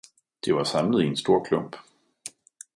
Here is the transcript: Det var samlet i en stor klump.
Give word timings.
Det 0.45 0.53
var 0.53 0.63
samlet 0.63 1.03
i 1.03 1.07
en 1.07 1.15
stor 1.17 1.43
klump. 1.45 1.75